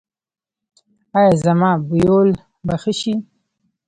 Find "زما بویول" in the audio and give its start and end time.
1.45-2.29